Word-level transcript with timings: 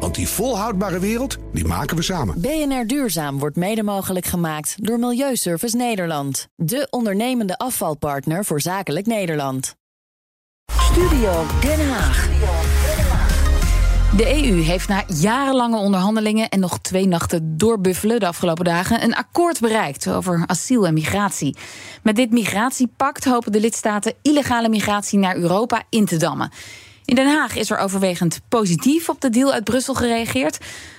Want 0.00 0.14
die 0.14 0.28
volhoudbare 0.28 0.98
wereld, 0.98 1.36
die 1.52 1.64
maken 1.64 1.96
we 1.96 2.02
samen. 2.02 2.40
BNR 2.40 2.86
Duurzaam 2.86 3.38
wordt 3.38 3.56
mede 3.56 3.82
mogelijk 3.82 4.26
gemaakt 4.26 4.74
door 4.76 4.98
Milieuservice 4.98 5.76
Nederland. 5.76 6.48
De 6.56 6.86
ondernemende 6.90 7.58
afvalpartner 7.58 8.44
voor 8.44 8.60
zakelijk 8.60 9.06
Nederland. 9.06 9.74
Studio 10.72 11.44
Den 11.60 11.88
Haag. 11.90 12.28
De 14.16 14.44
EU 14.44 14.60
heeft 14.62 14.88
na 14.88 15.04
jarenlange 15.06 15.76
onderhandelingen 15.76 16.48
en 16.48 16.60
nog 16.60 16.78
twee 16.78 17.06
nachten 17.06 17.56
doorbuffelen 17.56 18.20
de 18.20 18.26
afgelopen 18.26 18.64
dagen 18.64 19.02
een 19.02 19.14
akkoord 19.14 19.60
bereikt 19.60 20.08
over 20.08 20.44
asiel 20.46 20.86
en 20.86 20.94
migratie. 20.94 21.56
Met 22.02 22.16
dit 22.16 22.30
migratiepact 22.30 23.24
hopen 23.24 23.52
de 23.52 23.60
lidstaten 23.60 24.14
illegale 24.22 24.68
migratie 24.68 25.18
naar 25.18 25.36
Europa 25.36 25.82
in 25.88 26.04
te 26.04 26.16
dammen. 26.16 26.50
In 27.04 27.14
Den 27.14 27.26
Haag 27.26 27.56
is 27.56 27.70
er 27.70 27.78
overwegend 27.78 28.40
positief 28.48 29.08
op 29.08 29.20
de 29.20 29.30
deal 29.30 29.52
uit 29.52 29.64
Brussel 29.64 29.94
gereageerd. 29.94 30.58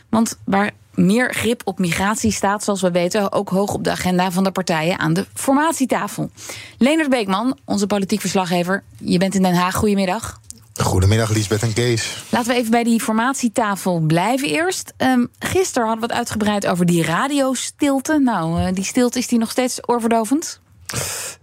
Want 0.09 0.37
waar 0.45 0.71
meer 0.93 1.33
grip 1.33 1.61
op 1.65 1.79
migratie 1.79 2.31
staat, 2.31 2.63
zoals 2.63 2.81
we 2.81 2.91
weten, 2.91 3.31
ook 3.31 3.49
hoog 3.49 3.73
op 3.73 3.83
de 3.83 3.91
agenda 3.91 4.31
van 4.31 4.43
de 4.43 4.51
partijen 4.51 4.99
aan 4.99 5.13
de 5.13 5.25
formatietafel. 5.33 6.29
Leonard 6.77 7.09
Beekman, 7.09 7.57
onze 7.65 7.87
politiek 7.87 8.21
verslaggever, 8.21 8.83
je 8.97 9.17
bent 9.17 9.35
in 9.35 9.41
Den 9.41 9.55
Haag. 9.55 9.75
Goedemiddag. 9.75 10.39
Goedemiddag, 10.81 11.29
Liesbeth 11.29 11.61
en 11.61 11.73
Kees. 11.73 12.23
Laten 12.29 12.51
we 12.51 12.57
even 12.57 12.71
bij 12.71 12.84
die 12.84 13.01
formatietafel 13.01 13.99
blijven 13.99 14.47
eerst. 14.47 14.93
Um, 14.97 15.29
gisteren 15.40 15.87
hadden 15.87 16.07
we 16.07 16.13
het 16.13 16.19
uitgebreid 16.19 16.67
over 16.67 16.85
die 16.85 17.03
radiostilte. 17.03 18.19
Nou, 18.19 18.62
uh, 18.62 18.67
die 18.73 18.84
stilte 18.84 19.19
is 19.19 19.27
die 19.27 19.40
nog 19.40 19.51
steeds 19.51 19.79
oorverdovend? 19.81 20.59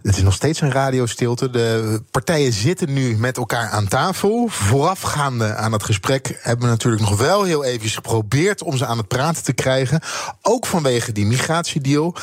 Het 0.01 0.17
is 0.17 0.23
nog 0.23 0.33
steeds 0.33 0.61
een 0.61 0.71
radiostilte. 0.71 1.49
De 1.49 2.01
partijen 2.11 2.53
zitten 2.53 2.93
nu 2.93 3.17
met 3.17 3.37
elkaar 3.37 3.69
aan 3.69 3.87
tafel. 3.87 4.47
Voorafgaande 4.49 5.55
aan 5.55 5.71
het 5.71 5.83
gesprek 5.83 6.39
hebben 6.41 6.65
we 6.65 6.71
natuurlijk 6.71 7.01
nog 7.03 7.17
wel 7.17 7.43
heel 7.43 7.63
even 7.63 7.89
geprobeerd 7.89 8.63
om 8.63 8.77
ze 8.77 8.85
aan 8.85 8.97
het 8.97 9.07
praten 9.07 9.43
te 9.43 9.53
krijgen. 9.53 10.01
Ook 10.41 10.65
vanwege 10.65 11.11
die 11.11 11.25
migratiedeal. 11.25 12.15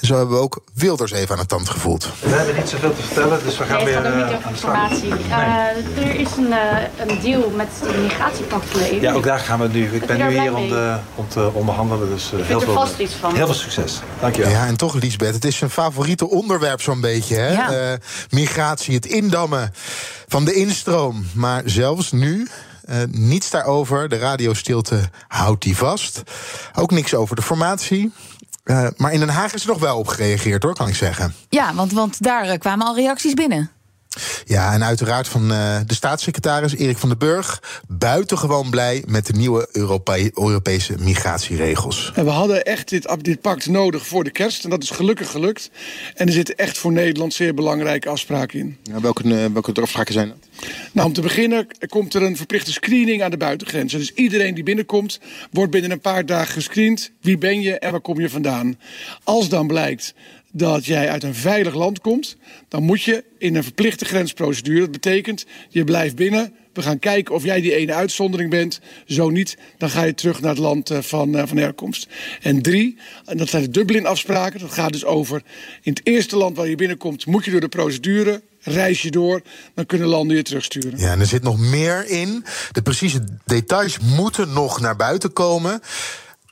En 0.00 0.06
zo 0.06 0.16
hebben 0.16 0.36
we 0.36 0.42
ook 0.42 0.64
Wilders 0.74 1.12
even 1.12 1.32
aan 1.32 1.40
het 1.40 1.48
tand 1.48 1.68
gevoeld. 1.68 2.08
We 2.20 2.28
hebben 2.28 2.54
niet 2.54 2.68
zoveel 2.68 2.94
te 2.94 3.02
vertellen, 3.02 3.44
dus 3.44 3.58
we 3.58 3.64
gaan 3.64 3.76
nee, 3.76 3.84
weer 3.84 3.96
het 3.96 4.04
gaat 4.04 4.12
ook 4.12 4.28
niet 4.28 4.36
over 4.36 4.50
informatie. 4.50 5.08
Uh, 5.08 6.06
er 6.06 6.14
is 6.14 6.36
een, 6.36 6.46
uh, 6.46 7.06
een 7.06 7.20
deal 7.22 7.50
met 7.50 7.68
de 7.82 7.98
migratiepact 8.02 8.68
van 8.68 8.80
de 8.80 8.92
EU. 8.92 9.00
Ja, 9.00 9.12
ook 9.12 9.24
daar 9.24 9.38
gaan 9.38 9.60
we 9.60 9.68
nu. 9.68 9.94
Ik 9.94 10.06
ben 10.06 10.18
nu 10.18 10.40
hier 10.40 10.54
om, 10.54 10.68
de, 10.68 10.96
om 11.14 11.28
te 11.28 11.50
onderhandelen. 11.52 12.08
Dus 12.08 12.32
uh, 12.34 12.46
heel, 12.46 12.60
er 12.60 12.64
veel, 12.64 12.74
vast 12.74 12.98
iets 12.98 13.14
van. 13.14 13.34
heel 13.34 13.46
veel 13.46 13.54
succes. 13.54 14.00
Dank 14.20 14.36
je 14.36 14.42
wel. 14.42 14.50
Ja, 14.50 14.66
en 14.66 14.76
toch, 14.76 14.94
Liesbeth, 14.94 15.34
het 15.34 15.44
is 15.44 15.60
een 15.60 15.70
favoriete 15.70 16.28
onderwerp 16.28 16.67
zo'n 16.76 17.00
beetje. 17.00 17.36
Hè? 17.36 17.52
Ja. 17.52 17.98
migratie, 18.30 18.94
het 18.94 19.06
indammen 19.06 19.72
van 20.28 20.44
de 20.44 20.54
instroom. 20.54 21.26
Maar 21.34 21.62
zelfs 21.64 22.12
nu 22.12 22.48
uh, 22.90 22.96
niets 23.10 23.50
daarover. 23.50 24.08
De 24.08 24.18
radiostilte 24.18 25.10
houdt 25.28 25.62
die 25.62 25.76
vast. 25.76 26.22
Ook 26.74 26.90
niks 26.90 27.14
over 27.14 27.36
de 27.36 27.42
formatie. 27.42 28.12
Uh, 28.64 28.86
maar 28.96 29.12
in 29.12 29.20
Den 29.20 29.28
Haag 29.28 29.54
is 29.54 29.62
er 29.62 29.68
nog 29.68 29.78
wel 29.78 29.98
op 29.98 30.06
gereageerd, 30.06 30.62
hoor, 30.62 30.74
kan 30.74 30.88
ik 30.88 30.94
zeggen. 30.94 31.34
Ja, 31.48 31.74
want, 31.74 31.92
want 31.92 32.22
daar 32.22 32.58
kwamen 32.58 32.86
al 32.86 32.94
reacties 32.94 33.34
binnen. 33.34 33.70
Ja, 34.44 34.72
en 34.72 34.84
uiteraard 34.84 35.28
van 35.28 35.52
uh, 35.52 35.76
de 35.86 35.94
staatssecretaris 35.94 36.76
Erik 36.76 36.98
van 36.98 37.08
den 37.08 37.18
Burg. 37.18 37.62
Buitengewoon 37.88 38.70
blij 38.70 39.02
met 39.06 39.26
de 39.26 39.32
nieuwe 39.32 39.68
Europa 39.72 40.16
Europese 40.34 40.94
migratieregels. 40.98 42.12
En 42.14 42.24
we 42.24 42.30
hadden 42.30 42.64
echt 42.64 42.88
dit, 42.88 43.16
dit 43.20 43.40
pact 43.40 43.66
nodig 43.66 44.06
voor 44.06 44.24
de 44.24 44.30
kerst. 44.30 44.64
En 44.64 44.70
dat 44.70 44.82
is 44.82 44.90
gelukkig 44.90 45.30
gelukt. 45.30 45.70
En 46.14 46.26
er 46.26 46.32
zitten 46.32 46.56
echt 46.56 46.78
voor 46.78 46.92
Nederland 46.92 47.34
zeer 47.34 47.54
belangrijke 47.54 48.08
afspraken 48.08 48.58
in. 48.58 48.76
Ja, 48.82 49.00
welke, 49.00 49.52
welke 49.52 49.80
afspraken 49.80 50.12
zijn 50.12 50.28
dat? 50.28 50.36
Nou, 50.92 51.06
om 51.06 51.12
te 51.12 51.20
beginnen 51.20 51.66
komt 51.88 52.14
er 52.14 52.22
een 52.22 52.36
verplichte 52.36 52.72
screening 52.72 53.22
aan 53.22 53.30
de 53.30 53.36
buitengrenzen. 53.36 53.98
Dus 53.98 54.12
iedereen 54.14 54.54
die 54.54 54.64
binnenkomt, 54.64 55.20
wordt 55.50 55.70
binnen 55.70 55.90
een 55.90 56.00
paar 56.00 56.26
dagen 56.26 56.52
gescreend. 56.52 57.10
Wie 57.20 57.38
ben 57.38 57.60
je 57.60 57.78
en 57.78 57.90
waar 57.90 58.00
kom 58.00 58.20
je 58.20 58.30
vandaan? 58.30 58.78
Als 59.24 59.48
dan 59.48 59.66
blijkt 59.66 60.14
dat 60.52 60.84
jij 60.84 61.10
uit 61.10 61.22
een 61.22 61.34
veilig 61.34 61.74
land 61.74 62.00
komt, 62.00 62.36
dan 62.68 62.82
moet 62.82 63.02
je 63.02 63.24
in 63.38 63.56
een 63.56 63.62
verplichte 63.62 64.04
grensprocedure. 64.04 64.80
Dat 64.80 64.90
betekent, 64.90 65.46
je 65.68 65.84
blijft 65.84 66.16
binnen. 66.16 66.52
We 66.72 66.82
gaan 66.82 66.98
kijken 66.98 67.34
of 67.34 67.44
jij 67.44 67.60
die 67.60 67.74
ene 67.74 67.94
uitzondering 67.94 68.50
bent. 68.50 68.80
Zo 69.06 69.30
niet, 69.30 69.56
dan 69.78 69.90
ga 69.90 70.02
je 70.02 70.14
terug 70.14 70.40
naar 70.40 70.50
het 70.50 70.58
land 70.58 70.90
van, 71.00 71.48
van 71.48 71.56
herkomst. 71.56 72.08
En 72.42 72.62
drie, 72.62 72.96
en 73.24 73.36
dat 73.36 73.48
zijn 73.48 73.62
de 73.62 73.70
Dublin-afspraken. 73.70 74.60
Dat 74.60 74.72
gaat 74.72 74.92
dus 74.92 75.04
over, 75.04 75.42
in 75.82 75.92
het 75.92 76.06
eerste 76.06 76.36
land 76.36 76.56
waar 76.56 76.68
je 76.68 76.76
binnenkomt, 76.76 77.26
moet 77.26 77.44
je 77.44 77.50
door 77.50 77.60
de 77.60 77.68
procedure 77.68 78.42
reis 78.60 79.02
je 79.02 79.10
door, 79.10 79.42
dan 79.74 79.86
kunnen 79.86 80.08
landen 80.08 80.36
je 80.36 80.42
terugsturen. 80.42 80.98
Ja, 80.98 81.12
en 81.12 81.20
er 81.20 81.26
zit 81.26 81.42
nog 81.42 81.58
meer 81.58 82.08
in. 82.08 82.44
De 82.72 82.82
precieze 82.82 83.24
details 83.44 83.98
moeten 83.98 84.52
nog 84.52 84.80
naar 84.80 84.96
buiten 84.96 85.32
komen. 85.32 85.80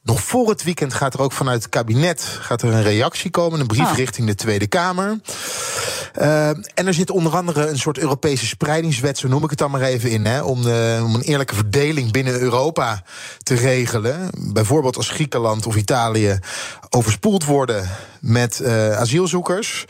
Nog 0.07 0.23
voor 0.23 0.49
het 0.49 0.63
weekend 0.63 0.95
gaat 0.95 1.15
er 1.15 1.21
ook 1.21 1.33
vanuit 1.33 1.63
het 1.63 1.71
kabinet 1.71 2.23
gaat 2.23 2.63
er 2.63 2.73
een 2.73 2.83
reactie 2.83 3.31
komen, 3.31 3.61
een 3.61 3.67
brief 3.67 3.91
Oh. 3.91 3.97
richting 3.97 4.27
de 4.27 4.35
Tweede 4.35 4.67
Kamer. 4.67 5.21
Uh, 6.19 6.49
en 6.49 6.87
er 6.87 6.95
zit 6.95 7.11
onder 7.11 7.37
andere 7.37 7.67
een 7.69 7.79
soort 7.79 7.99
Europese 7.99 8.47
spreidingswet, 8.47 9.19
zo 9.19 9.29
noem 9.29 9.45
ik 9.45 9.51
het 9.51 9.59
dan 9.59 9.71
maar 9.71 9.81
even 9.81 10.11
in, 10.11 10.25
hè, 10.25 10.43
om, 10.43 10.63
de, 10.63 11.01
om 11.05 11.15
een 11.15 11.21
eerlijke 11.21 11.55
verdeling 11.55 12.13
binnen 12.13 12.41
Europa 12.41 13.03
te 13.43 13.55
regelen. 13.55 14.31
Bijvoorbeeld 14.39 14.97
als 14.97 15.09
Griekenland 15.09 15.67
of 15.67 15.77
Italië 15.77 16.39
overspoeld 16.91 17.45
worden 17.45 17.91
met 18.21 18.61
uh, 18.63 18.97
asielzoekers. 18.97 19.85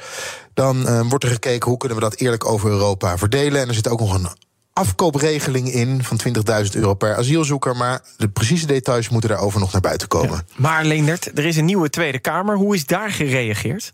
Dan 0.54 0.82
uh, 0.82 1.00
wordt 1.08 1.24
er 1.24 1.30
gekeken 1.30 1.68
hoe 1.68 1.78
kunnen 1.78 1.98
we 1.98 2.04
dat 2.04 2.14
eerlijk 2.14 2.44
over 2.44 2.70
Europa 2.70 3.18
verdelen. 3.18 3.60
En 3.60 3.68
er 3.68 3.74
zit 3.74 3.88
ook 3.88 4.00
nog 4.00 4.14
een 4.14 4.28
afkoopregeling 4.76 5.72
in 5.72 6.04
van 6.04 6.20
20.000 6.64 6.70
euro 6.70 6.94
per 6.94 7.16
asielzoeker. 7.16 7.76
Maar 7.76 8.00
de 8.16 8.28
precieze 8.28 8.66
details 8.66 9.08
moeten 9.08 9.30
daarover 9.30 9.60
nog 9.60 9.72
naar 9.72 9.80
buiten 9.80 10.08
komen. 10.08 10.44
Ja. 10.46 10.54
Maar 10.56 10.84
Leendert, 10.84 11.38
er 11.38 11.44
is 11.44 11.56
een 11.56 11.64
nieuwe 11.64 11.90
Tweede 11.90 12.18
Kamer. 12.18 12.56
Hoe 12.56 12.74
is 12.74 12.86
daar 12.86 13.10
gereageerd? 13.10 13.92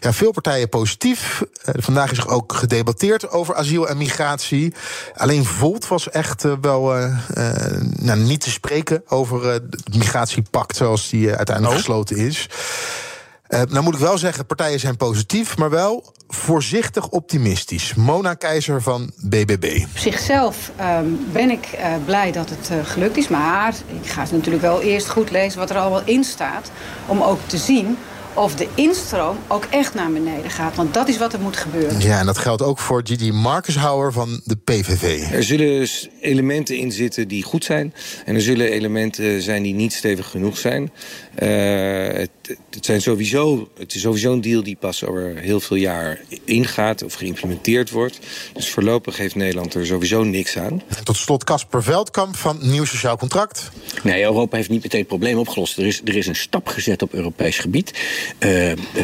Ja, 0.00 0.12
veel 0.12 0.32
partijen 0.32 0.68
positief. 0.68 1.42
Uh, 1.42 1.74
vandaag 1.82 2.10
is 2.10 2.18
er 2.18 2.28
ook 2.28 2.52
gedebatteerd 2.52 3.30
over 3.30 3.54
asiel 3.54 3.88
en 3.88 3.96
migratie. 3.96 4.74
Alleen 5.14 5.44
Volt 5.44 5.88
was 5.88 6.10
echt 6.10 6.44
uh, 6.44 6.52
wel 6.60 6.98
uh, 6.98 7.14
nou, 7.96 8.18
niet 8.18 8.40
te 8.40 8.50
spreken 8.50 9.02
over 9.06 9.46
het 9.46 9.94
migratiepact 9.96 10.76
zoals 10.76 11.08
die 11.08 11.34
uiteindelijk 11.34 11.76
oh. 11.76 11.80
gesloten 11.80 12.16
is. 12.16 12.48
Uh, 13.48 13.60
nou 13.68 13.84
moet 13.84 13.94
ik 13.94 14.00
wel 14.00 14.18
zeggen, 14.18 14.46
partijen 14.46 14.80
zijn 14.80 14.96
positief, 14.96 15.56
maar 15.56 15.70
wel 15.70 16.12
voorzichtig 16.28 17.08
optimistisch. 17.08 17.94
Mona 17.94 18.34
Keizer 18.34 18.82
van 18.82 19.12
BBB. 19.16 19.82
Op 19.90 19.98
zichzelf 19.98 20.70
um, 20.80 21.26
ben 21.32 21.50
ik 21.50 21.68
uh, 21.74 21.94
blij 22.04 22.32
dat 22.32 22.50
het 22.50 22.70
uh, 22.72 22.78
gelukt 22.84 23.16
is. 23.16 23.28
Maar 23.28 23.74
ik 24.02 24.10
ga 24.10 24.24
natuurlijk 24.30 24.62
wel 24.62 24.80
eerst 24.80 25.08
goed 25.08 25.30
lezen 25.30 25.58
wat 25.58 25.70
er 25.70 25.76
allemaal 25.76 26.02
in 26.04 26.24
staat. 26.24 26.70
Om 27.06 27.22
ook 27.22 27.38
te 27.46 27.56
zien 27.56 27.98
of 28.34 28.54
de 28.54 28.68
instroom 28.74 29.36
ook 29.46 29.64
echt 29.70 29.94
naar 29.94 30.12
beneden 30.12 30.50
gaat. 30.50 30.76
Want 30.76 30.94
dat 30.94 31.08
is 31.08 31.18
wat 31.18 31.32
er 31.32 31.40
moet 31.40 31.56
gebeuren. 31.56 32.00
Ja, 32.00 32.18
en 32.18 32.26
dat 32.26 32.38
geldt 32.38 32.62
ook 32.62 32.78
voor 32.78 33.00
Gigi 33.04 33.32
Markenshouwer 33.32 34.12
van 34.12 34.40
de 34.44 34.56
PVV. 34.56 35.30
Er 35.32 35.44
zullen 35.44 35.88
elementen 36.20 36.76
in 36.76 36.92
zitten 36.92 37.28
die 37.28 37.42
goed 37.42 37.64
zijn. 37.64 37.94
En 38.24 38.34
er 38.34 38.42
zullen 38.42 38.70
elementen 38.70 39.42
zijn 39.42 39.62
die 39.62 39.74
niet 39.74 39.92
stevig 39.92 40.30
genoeg 40.30 40.58
zijn. 40.58 40.92
Uh, 41.42 41.48
het, 42.06 42.30
het, 42.70 42.84
zijn 42.84 43.00
sowieso, 43.00 43.68
het 43.78 43.94
is 43.94 44.00
sowieso 44.00 44.32
een 44.32 44.40
deal 44.40 44.62
die 44.62 44.76
pas 44.76 45.04
over 45.04 45.36
heel 45.36 45.60
veel 45.60 45.76
jaar 45.76 46.20
ingaat 46.44 47.02
of 47.02 47.14
geïmplementeerd 47.14 47.90
wordt. 47.90 48.18
Dus 48.52 48.68
voorlopig 48.68 49.16
heeft 49.16 49.34
Nederland 49.34 49.74
er 49.74 49.86
sowieso 49.86 50.24
niks 50.24 50.58
aan. 50.58 50.82
En 50.96 51.04
tot 51.04 51.16
slot 51.16 51.44
Casper 51.44 51.82
Veldkamp 51.82 52.36
van 52.36 52.58
Nieuw 52.60 52.84
Sociaal 52.84 53.16
Contract. 53.16 53.70
Nee, 54.02 54.22
Europa 54.22 54.56
heeft 54.56 54.68
niet 54.68 54.82
meteen 54.82 55.00
het 55.00 55.08
probleem 55.08 55.38
opgelost. 55.38 55.78
Er 55.78 55.86
is, 55.86 56.00
er 56.04 56.16
is 56.16 56.26
een 56.26 56.36
stap 56.36 56.66
gezet 56.66 57.02
op 57.02 57.12
Europees 57.12 57.58
gebied. 57.58 57.92
Uh, 58.38 58.48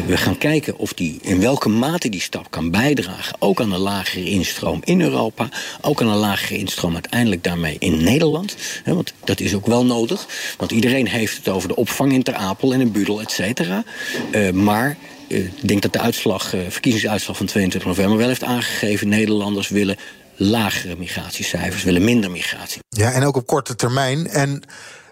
we 0.07 0.17
gaan 0.17 0.37
kijken 0.37 0.77
of 0.77 0.93
die, 0.93 1.19
in 1.21 1.39
welke 1.39 1.69
mate 1.69 2.09
die 2.09 2.21
stap 2.21 2.51
kan 2.51 2.71
bijdragen. 2.71 3.35
Ook 3.39 3.61
aan 3.61 3.71
een 3.71 3.79
lagere 3.79 4.29
instroom 4.29 4.81
in 4.83 5.01
Europa. 5.01 5.49
Ook 5.81 6.01
aan 6.01 6.07
een 6.07 6.15
lagere 6.15 6.57
instroom 6.57 6.93
uiteindelijk 6.93 7.43
daarmee 7.43 7.75
in 7.79 8.03
Nederland. 8.03 8.55
He, 8.83 8.93
want 8.93 9.13
dat 9.23 9.39
is 9.39 9.53
ook 9.53 9.65
wel 9.65 9.85
nodig. 9.85 10.27
Want 10.57 10.71
iedereen 10.71 11.07
heeft 11.07 11.37
het 11.37 11.49
over 11.49 11.67
de 11.67 11.75
opvang 11.75 12.13
in 12.13 12.23
Ter 12.23 12.35
Apel 12.35 12.73
en 12.73 12.81
in 12.81 12.91
Budel, 12.91 13.21
et 13.21 13.31
cetera. 13.31 13.83
Uh, 14.31 14.49
maar 14.51 14.97
uh, 15.27 15.37
ik 15.37 15.67
denk 15.67 15.81
dat 15.81 15.93
de 15.93 15.99
uitslag, 15.99 16.53
verkiezingsuitslag 16.69 17.37
van 17.37 17.45
22 17.45 17.89
november 17.89 18.17
wel 18.17 18.27
heeft 18.27 18.43
aangegeven... 18.43 19.07
Nederlanders 19.07 19.69
willen 19.69 19.97
lagere 20.35 20.95
migratiecijfers, 20.97 21.83
willen 21.83 22.03
minder 22.03 22.31
migratie. 22.31 22.81
Ja, 22.89 23.11
en 23.11 23.23
ook 23.23 23.35
op 23.35 23.45
korte 23.45 23.75
termijn. 23.75 24.27
En 24.27 24.63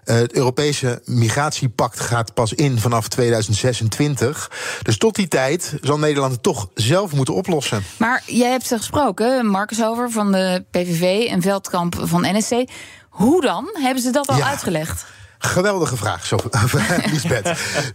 Eh, 0.06 0.16
het 0.16 0.34
Europese 0.34 1.02
migratiepact 1.06 2.00
gaat 2.00 2.34
pas 2.34 2.54
in 2.54 2.80
vanaf 2.80 3.08
2026. 3.08 4.52
Dus 4.82 4.98
tot 4.98 5.16
die 5.16 5.28
tijd 5.28 5.74
zal 5.82 6.00
Nederland 6.00 6.32
het 6.32 6.44
toch 6.44 6.70
zelf 6.74 7.14
moeten 7.14 7.34
oplossen. 7.34 7.84
Maar 7.98 8.24
jij 8.26 8.52
hebt 8.52 8.66
ze 8.68 8.78
gesproken, 8.78 9.46
Marcus 9.46 9.84
Over 9.84 10.12
van 10.12 10.32
de 10.32 10.66
PVV 10.72 11.30
en 11.30 11.42
Veldkamp 11.42 11.96
van 12.02 12.22
NSC. 12.22 12.52
Hoe 13.10 13.42
dan? 13.42 13.70
Hebben 13.74 14.04
ze 14.04 14.10
dat 14.12 14.28
al 14.28 14.38
Ja. 14.38 14.48
uitgelegd? 14.48 15.06
Geweldige 15.38 15.98
vraag, 15.98 16.32
Lisbeth. 17.12 17.44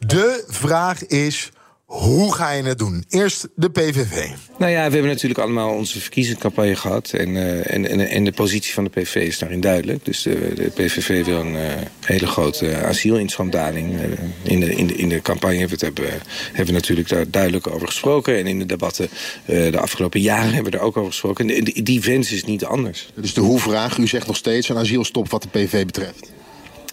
De 0.06 0.44
vraag 0.48 1.06
is: 1.06 1.50
hoe 1.88 2.34
ga 2.34 2.50
je 2.50 2.62
het 2.62 2.78
doen? 2.78 3.04
Eerst 3.08 3.48
de 3.54 3.70
PVV. 3.70 4.28
Nou 4.58 4.72
ja, 4.72 4.86
we 4.86 4.92
hebben 4.92 5.10
natuurlijk 5.10 5.40
allemaal 5.40 5.74
onze 5.74 6.00
verkiezingscampagne 6.00 6.76
gehad. 6.76 7.10
En, 7.10 7.36
eh, 7.36 7.74
en, 7.74 7.88
en, 7.88 8.00
en 8.00 8.24
de 8.24 8.32
positie 8.32 8.74
van 8.74 8.84
de 8.84 8.90
PVV 8.90 9.14
is 9.14 9.38
daarin 9.38 9.60
duidelijk. 9.60 10.04
Dus 10.04 10.22
de, 10.22 10.52
de 10.54 10.70
PVV 10.74 11.24
wil 11.24 11.40
een 11.40 11.56
eh, 11.56 11.72
hele 12.00 12.26
grote 12.26 12.76
asielinstroomdaling. 12.76 14.00
Eh, 14.00 14.02
in, 14.42 14.60
de, 14.60 14.74
in, 14.74 14.86
de, 14.86 14.94
in 14.94 15.08
de 15.08 15.22
campagne 15.22 15.58
hebben 15.58 15.78
we, 15.78 15.86
het 15.86 15.96
hebben, 15.96 16.20
hebben 16.46 16.66
we 16.66 16.80
natuurlijk 16.80 17.08
daar 17.08 17.30
duidelijk 17.30 17.66
over 17.66 17.86
gesproken. 17.86 18.36
En 18.38 18.46
in 18.46 18.58
de 18.58 18.66
debatten 18.66 19.08
eh, 19.44 19.72
de 19.72 19.80
afgelopen 19.80 20.20
jaren 20.20 20.52
hebben 20.52 20.72
we 20.72 20.78
er 20.78 20.84
ook 20.84 20.96
over 20.96 21.10
gesproken. 21.10 21.50
En 21.50 21.64
die, 21.64 21.82
die 21.82 22.00
wens 22.00 22.32
is 22.32 22.44
niet 22.44 22.64
anders. 22.64 23.12
Dus 23.14 23.34
de 23.34 23.40
hoe-vraag, 23.40 23.98
u 23.98 24.06
zegt 24.06 24.26
nog 24.26 24.36
steeds 24.36 24.68
een 24.68 24.76
asielstop 24.76 25.30
wat 25.30 25.42
de 25.42 25.48
PV 25.48 25.84
betreft. 25.84 26.32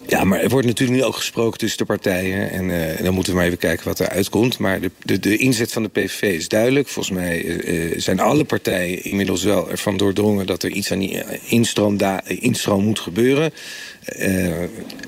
Ja, 0.08 0.24
maar 0.24 0.40
er 0.40 0.48
wordt 0.48 0.66
natuurlijk 0.66 0.98
nu 0.98 1.04
ook 1.04 1.16
gesproken 1.16 1.58
tussen 1.58 1.78
de 1.78 1.84
partijen. 1.84 2.50
En 2.50 2.70
eh, 2.70 3.02
dan 3.04 3.14
moeten 3.14 3.32
we 3.32 3.38
maar 3.38 3.46
even 3.46 3.58
kijken 3.58 3.86
wat 3.86 4.00
eruit 4.00 4.28
komt. 4.28 4.58
Maar 4.58 4.80
de, 4.80 4.90
de, 5.02 5.18
de 5.18 5.36
inzet 5.36 5.72
van 5.72 5.82
de 5.82 5.88
PVV 5.88 6.22
is 6.22 6.48
duidelijk. 6.48 6.88
Volgens 6.88 7.16
mij 7.16 7.44
eh, 7.44 7.92
eh, 7.92 8.00
zijn 8.00 8.20
alle 8.20 8.44
partijen 8.44 9.04
inmiddels 9.04 9.42
wel 9.42 9.70
ervan 9.70 9.96
doordrongen... 9.96 10.46
dat 10.46 10.62
er 10.62 10.70
iets 10.70 10.92
aan 10.92 10.98
die 10.98 11.22
instroom, 11.44 11.98
instroom 12.26 12.84
moet 12.84 13.00
gebeuren. 13.00 13.52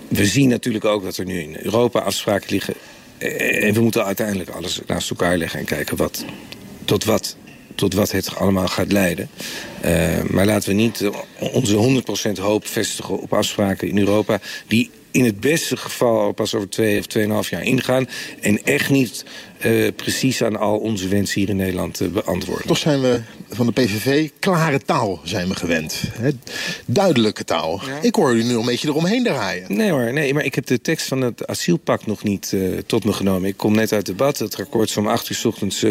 We 0.09 0.27
zien 0.27 0.49
natuurlijk 0.49 0.85
ook 0.85 1.03
dat 1.03 1.17
er 1.17 1.25
nu 1.25 1.41
in 1.41 1.56
Europa 1.62 2.00
afspraken 2.00 2.50
liggen. 2.50 2.75
En 3.19 3.75
we 3.75 3.81
moeten 3.81 4.05
uiteindelijk 4.05 4.50
alles 4.50 4.81
naast 4.87 5.11
elkaar 5.11 5.37
leggen... 5.37 5.59
en 5.59 5.65
kijken 5.65 5.97
wat, 5.97 6.25
tot 6.85 7.05
wat 7.05 7.37
tot 7.79 7.95
wat 7.95 8.11
het 8.11 8.37
allemaal 8.37 8.69
gaat 8.69 8.93
leiden. 8.93 9.29
Eh, 9.81 10.23
maar 10.31 10.47
laten 10.47 10.69
we 10.69 10.75
niet 10.75 11.01
eh, 11.01 11.11
onze 11.53 12.03
100% 12.37 12.41
hoop 12.41 12.67
vestigen 12.67 13.21
op 13.21 13.33
afspraken 13.33 13.89
in 13.89 13.99
Europa... 13.99 14.41
die 14.67 14.91
in 15.11 15.25
het 15.25 15.41
beste 15.41 15.77
geval 15.77 16.21
al 16.21 16.33
pas 16.33 16.55
over 16.55 16.69
twee 16.69 16.99
of 16.99 17.07
tweeënhalf 17.07 17.51
jaar 17.51 17.63
ingaan... 17.63 18.09
en 18.41 18.65
echt 18.65 18.91
niet 18.91 19.25
eh, 19.59 19.93
precies 19.97 20.43
aan 20.43 20.57
al 20.57 20.79
onze 20.79 21.09
wensen 21.09 21.41
hier 21.41 21.49
in 21.49 21.57
Nederland 21.57 22.01
eh, 22.01 22.09
beantwoorden. 22.09 22.67
Toch 22.67 22.79
zijn 22.79 23.01
we 23.01 23.21
van 23.51 23.67
de 23.67 23.73
PVV 23.73 24.29
klare 24.39 24.81
taal 24.81 25.21
zijn 25.25 25.49
we 25.49 25.55
gewend. 25.55 26.03
Hè? 26.13 26.31
Duidelijke 26.87 27.45
taal. 27.45 27.81
Ik 28.01 28.15
hoor 28.15 28.35
u 28.35 28.43
nu 28.43 28.59
een 28.59 28.65
beetje 28.65 28.89
eromheen 28.89 29.25
draaien. 29.25 29.77
Nee 29.77 29.91
hoor, 29.91 30.13
nee, 30.13 30.35
maar 30.35 30.45
ik 30.45 30.55
heb 30.55 30.67
de 30.67 30.81
tekst 30.81 31.07
van 31.07 31.21
het 31.21 31.47
asielpact 31.47 32.07
nog 32.07 32.23
niet 32.23 32.53
eh, 32.53 32.61
tot 32.87 33.05
me 33.05 33.13
genomen. 33.13 33.49
Ik 33.49 33.57
kom 33.57 33.75
net 33.75 33.93
uit 33.93 34.07
debat, 34.07 34.39
het 34.39 34.61
akkoord 34.61 34.89
is 34.89 34.97
om 34.97 35.09
acht 35.09 35.29
uur 35.29 35.37
's 35.37 35.45
ochtends 35.45 35.85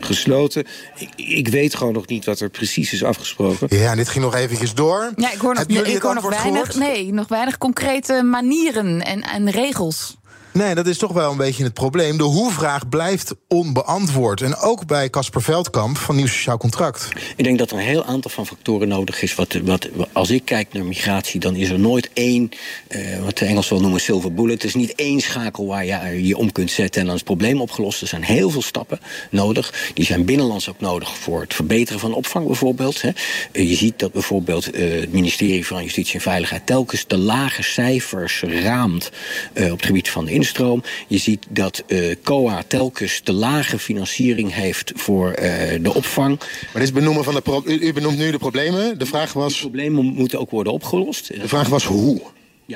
gesloten. 0.00 0.64
Ik, 0.96 1.08
ik 1.16 1.48
weet 1.48 1.74
gewoon 1.74 1.92
nog 1.92 2.06
niet 2.06 2.24
wat 2.24 2.40
er 2.40 2.50
precies 2.50 2.92
is 2.92 3.04
afgesproken. 3.04 3.78
Ja, 3.78 3.94
dit 3.94 4.08
ging 4.08 4.24
nog 4.24 4.34
eventjes 4.34 4.74
door. 4.74 5.12
Ja, 5.16 5.32
ik 5.32 5.38
hoor 5.38 5.54
nog, 5.54 5.64
ik 5.64 6.02
hoor 6.02 6.30
weinig, 6.30 6.40
gehoord? 6.40 6.76
nee, 6.76 7.12
nog 7.12 7.28
weinig 7.28 7.58
concrete 7.58 8.22
manieren 8.22 9.04
en, 9.04 9.22
en 9.22 9.50
regels. 9.50 10.16
Nee, 10.54 10.74
dat 10.74 10.86
is 10.86 10.98
toch 10.98 11.12
wel 11.12 11.30
een 11.30 11.36
beetje 11.36 11.64
het 11.64 11.74
probleem. 11.74 12.16
De 12.16 12.22
hoe-vraag 12.22 12.88
blijft 12.88 13.34
onbeantwoord. 13.48 14.40
En 14.40 14.56
ook 14.56 14.86
bij 14.86 15.10
Casper 15.10 15.42
Veldkamp 15.42 15.96
van 15.96 16.16
Nieuw 16.16 16.26
Sociaal 16.26 16.56
Contract. 16.56 17.08
Ik 17.36 17.44
denk 17.44 17.58
dat 17.58 17.70
er 17.70 17.76
een 17.76 17.82
heel 17.82 18.04
aantal 18.04 18.30
van 18.30 18.46
factoren 18.46 18.88
nodig 18.88 19.22
is. 19.22 19.34
Wat, 19.34 19.58
wat, 19.64 19.88
als 20.12 20.30
ik 20.30 20.44
kijk 20.44 20.72
naar 20.72 20.84
migratie, 20.84 21.40
dan 21.40 21.56
is 21.56 21.70
er 21.70 21.78
nooit 21.78 22.10
één, 22.12 22.50
eh, 22.88 23.22
wat 23.24 23.38
de 23.38 23.44
Engels 23.44 23.68
wel 23.68 23.80
noemen 23.80 24.00
silver 24.00 24.34
bullet. 24.34 24.52
Het 24.52 24.64
is 24.64 24.74
niet 24.74 24.94
één 24.94 25.20
schakel 25.20 25.66
waar 25.66 25.84
je 25.84 26.26
je 26.26 26.36
om 26.36 26.52
kunt 26.52 26.70
zetten 26.70 27.00
en 27.00 27.06
dan 27.06 27.14
is 27.14 27.20
het 27.20 27.30
probleem 27.30 27.60
opgelost. 27.60 28.00
Er 28.00 28.06
zijn 28.06 28.24
heel 28.24 28.50
veel 28.50 28.62
stappen 28.62 29.00
nodig. 29.30 29.90
Die 29.94 30.04
zijn 30.04 30.24
binnenlands 30.24 30.68
ook 30.68 30.80
nodig 30.80 31.16
voor 31.16 31.40
het 31.40 31.54
verbeteren 31.54 32.00
van 32.00 32.14
opvang 32.14 32.46
bijvoorbeeld. 32.46 33.02
Hè. 33.02 33.10
Eh, 33.52 33.68
je 33.68 33.76
ziet 33.76 33.98
dat 33.98 34.12
bijvoorbeeld 34.12 34.70
eh, 34.70 35.00
het 35.00 35.12
ministerie 35.12 35.66
van 35.66 35.82
Justitie 35.82 36.14
en 36.14 36.20
Veiligheid 36.20 36.66
telkens 36.66 37.06
de 37.06 37.16
lage 37.16 37.62
cijfers 37.62 38.42
raamt 38.42 39.10
eh, 39.52 39.72
op 39.72 39.76
het 39.76 39.86
gebied 39.86 40.10
van 40.10 40.24
de 40.24 40.42
instroom. 40.44 40.82
Je 41.06 41.18
ziet 41.18 41.46
dat 41.50 41.82
eh, 41.86 42.16
COA 42.22 42.62
telkens 42.66 43.20
de 43.24 43.32
lage 43.32 43.78
financiering 43.78 44.54
heeft 44.54 44.92
voor 44.94 45.30
eh, 45.30 45.82
de 45.82 45.94
opvang. 45.94 46.38
Maar 46.38 46.48
dit 46.72 46.82
is 46.82 46.92
benoemen 46.92 47.24
van 47.24 47.34
de 47.34 47.40
pro- 47.40 47.62
u, 47.66 47.72
u 47.78 47.92
benoemt 47.92 48.18
nu 48.18 48.30
de 48.30 48.38
problemen. 48.38 48.98
De 48.98 49.06
vraag 49.06 49.32
was. 49.32 49.52
De 49.54 49.60
problemen 49.60 50.04
moeten 50.04 50.40
ook 50.40 50.50
worden 50.50 50.72
opgelost. 50.72 51.26
De 51.40 51.48
vraag 51.48 51.68
was 51.68 51.84
hoe. 51.84 52.20